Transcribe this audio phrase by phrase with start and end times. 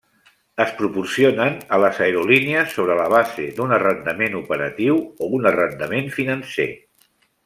[0.63, 6.67] Es proporcionen a les aerolínies sobre la base d'un arrendament operatiu o un arrendament financer.